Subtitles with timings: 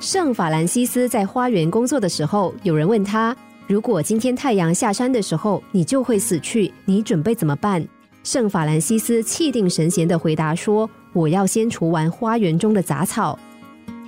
[0.00, 7.84] 圣法兰西斯在花园工作的时候，有人问他：“如果今天太阳下山的时候，你就会死去，你准备怎么办？”
[8.22, 13.36] 圣法兰西斯气定神闲的回答说：“我要先除完花园中的杂草。”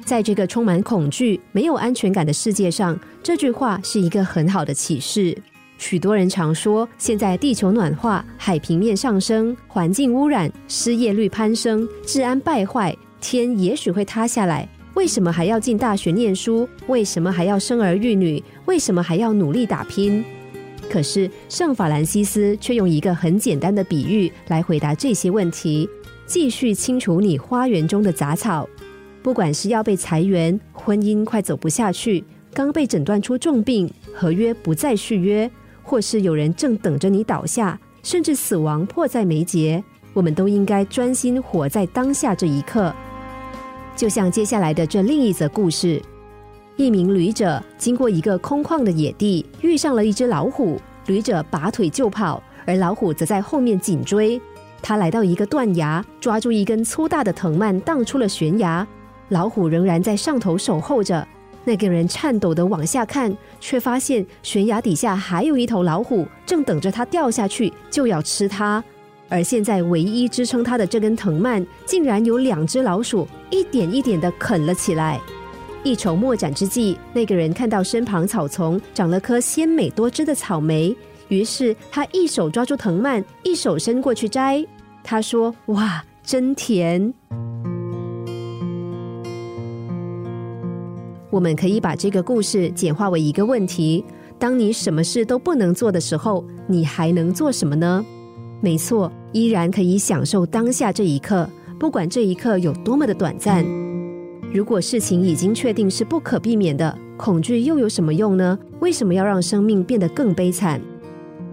[0.07, 5.37] 在这个充满恐惧、没有安全感的世界上，这句话是一个很好的启示。
[5.77, 14.69] 许多人常说，现在地球暖化、海平面上升、环境污染、失业率攀升、治安败坏，天也许会塌下来。
[15.01, 16.69] 为什么还要进大学念书？
[16.87, 18.45] 为什么还要生儿育女？
[18.67, 20.23] 为什么还要努力打拼？
[20.91, 25.89] 可是圣法兰西斯却用一个很简单的比喻来回答这些问题：
[26.27, 28.69] 继续清除你花园中的杂草。
[29.23, 35.51] 不管是要被裁员、婚姻快走不下去、刚被诊断出重病、合约不再续约。
[35.83, 42.95] 或是有人正等着你倒下，甚至死亡迫在眉睫，我们都应该专心活在当下这一刻。
[44.01, 46.01] 就像接下来的这另一则故事：
[46.77, 50.81] 一名旅者经过一个空旷的野地，遇上了一只老虎。
[51.05, 54.41] 旅者拔腿就跑，而老虎则在后面紧追。
[54.81, 58.89] 他来到一个断崖，抓住一根粗大的藤蔓，荡出了悬崖。
[59.29, 61.29] 老虎仍然在上头守候着。
[61.65, 68.83] 那个人颤抖的往下看，却发现悬崖底下还有一头老虎，正等着他掉下去就要吃他。
[69.31, 75.19] 而现在唯一支撑他的这根藤蔓，竟然有两只老鼠一点一点的啃了起来。
[75.83, 80.95] 一筹莫展之际，那个人看到身旁草丛长了颗鲜美多汁的草莓，
[81.29, 84.63] 于是他一手抓住藤蔓，一手伸过去摘。
[85.03, 87.15] 他说：“哇，真甜！”
[91.31, 94.05] 我们可以把这个故事简化为一个问题：
[94.39, 98.05] 当你什么事都不能做的时候，你还能做什么呢？
[98.61, 103.65] 没错，依然可以享受当下这一刻，不管这一刻有多么的短暂。
[104.53, 108.59] 如果事情已经确定是不可避免的，恐惧又有什么用呢？
[108.81, 110.81] 为什么要让生命变得更悲惨？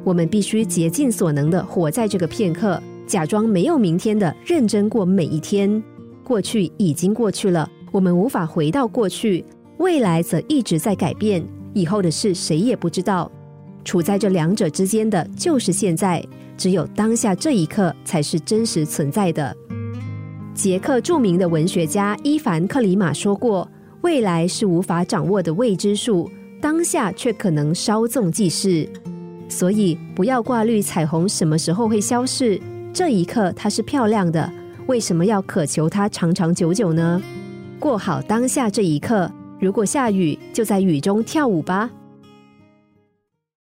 [0.04, 5.84] 我们必须竭尽所能的活在这个片刻，假装没有明天的认真过每一天。
[6.24, 9.46] 过去已经过去了，我们无法回到过去。
[9.78, 13.32] 未来则一直在改变，以后的事谁也不知道。
[13.86, 16.24] 处在这两者之间的就是现在，
[16.58, 19.56] 只有当下这一刻才是真实存在的。
[20.54, 23.70] 捷克著名的文学家伊凡克里马说过
[24.02, 26.30] ：“未来是无法掌握的未知数，
[26.60, 28.90] 当下却可能稍纵即逝。”
[29.48, 32.60] 所以不要挂虑彩虹什么时候会消逝，
[32.92, 34.52] 这一刻它是漂亮的，
[34.88, 37.22] 为什么要渴求它长长久久呢？
[37.80, 39.32] 过好当下这一刻。
[39.60, 41.90] 如果下雨，就在雨中跳舞吧。